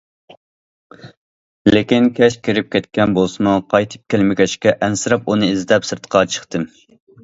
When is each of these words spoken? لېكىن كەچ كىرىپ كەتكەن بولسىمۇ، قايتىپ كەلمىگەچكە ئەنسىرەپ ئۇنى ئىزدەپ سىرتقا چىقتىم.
لېكىن 1.75 2.09
كەچ 2.21 2.39
كىرىپ 2.49 2.73
كەتكەن 2.77 3.15
بولسىمۇ، 3.21 3.55
قايتىپ 3.77 4.17
كەلمىگەچكە 4.17 4.77
ئەنسىرەپ 4.85 5.33
ئۇنى 5.35 5.55
ئىزدەپ 5.57 5.91
سىرتقا 5.93 6.29
چىقتىم. 6.37 6.73